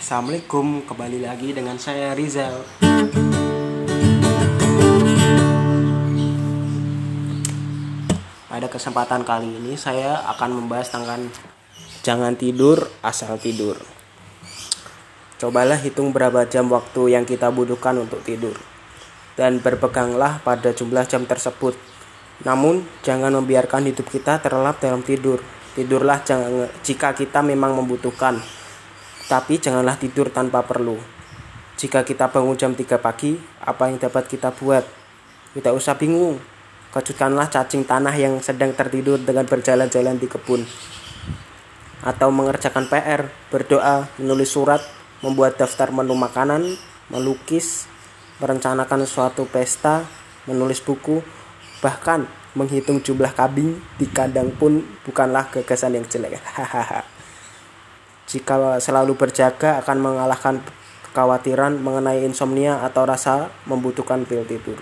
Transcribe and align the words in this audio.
Assalamualaikum, 0.00 0.88
kembali 0.88 1.28
lagi 1.28 1.52
dengan 1.52 1.76
saya 1.76 2.16
Rizal. 2.16 2.56
Pada 8.48 8.64
kesempatan 8.72 9.28
kali 9.28 9.60
ini 9.60 9.76
saya 9.76 10.24
akan 10.24 10.56
membahas 10.56 10.88
tentang 10.88 11.28
jangan 12.00 12.32
tidur 12.32 12.80
asal 13.04 13.36
tidur. 13.36 13.76
Cobalah 15.36 15.76
hitung 15.76 16.16
berapa 16.16 16.48
jam 16.48 16.72
waktu 16.72 17.20
yang 17.20 17.28
kita 17.28 17.52
butuhkan 17.52 18.00
untuk 18.00 18.24
tidur 18.24 18.56
dan 19.36 19.60
berpeganglah 19.60 20.40
pada 20.40 20.72
jumlah 20.72 21.04
jam 21.04 21.28
tersebut. 21.28 21.76
Namun, 22.48 22.88
jangan 23.04 23.36
membiarkan 23.36 23.92
hidup 23.92 24.08
kita 24.08 24.40
terlelap 24.40 24.80
dalam 24.80 25.04
tidur. 25.04 25.44
Tidurlah 25.76 26.24
jika 26.80 27.12
kita 27.12 27.44
memang 27.44 27.76
membutuhkan, 27.76 28.40
tapi 29.30 29.62
janganlah 29.62 29.94
tidur 29.94 30.34
tanpa 30.34 30.66
perlu. 30.66 30.98
Jika 31.78 32.02
kita 32.02 32.34
bangun 32.34 32.58
jam 32.58 32.74
3 32.74 32.98
pagi, 32.98 33.38
apa 33.62 33.86
yang 33.86 34.02
dapat 34.02 34.26
kita 34.26 34.50
buat? 34.50 34.82
Tidak 35.54 35.70
usah 35.70 35.94
bingung. 35.94 36.42
Kejutkanlah 36.90 37.46
cacing 37.46 37.86
tanah 37.86 38.10
yang 38.18 38.42
sedang 38.42 38.74
tertidur 38.74 39.22
dengan 39.22 39.46
berjalan-jalan 39.46 40.18
di 40.18 40.26
kebun. 40.26 40.66
Atau 42.02 42.34
mengerjakan 42.34 42.90
PR, 42.90 43.30
berdoa, 43.54 44.10
menulis 44.18 44.50
surat, 44.50 44.82
membuat 45.22 45.54
daftar 45.54 45.94
menu 45.94 46.18
makanan, 46.18 46.74
melukis, 47.06 47.86
merencanakan 48.42 49.06
suatu 49.06 49.46
pesta, 49.46 50.02
menulis 50.50 50.82
buku, 50.82 51.22
bahkan 51.78 52.26
menghitung 52.58 52.98
jumlah 52.98 53.30
kambing 53.30 53.78
di 53.94 54.10
kandang 54.10 54.50
pun 54.50 54.82
bukanlah 55.06 55.46
gagasan 55.54 56.02
yang 56.02 56.06
jelek. 56.10 56.42
Hahaha. 56.42 57.06
Jika 58.30 58.78
selalu 58.78 59.18
berjaga 59.18 59.82
akan 59.82 59.98
mengalahkan 59.98 60.62
kekhawatiran 61.10 61.82
mengenai 61.82 62.22
insomnia 62.22 62.78
atau 62.86 63.02
rasa 63.02 63.50
membutuhkan 63.66 64.22
pil 64.22 64.46
tidur. 64.46 64.78